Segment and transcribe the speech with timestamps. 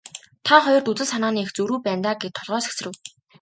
[0.45, 2.93] Та хоёрт үзэл санааны их зөрүү байна даа гээд толгой сэгсрэв.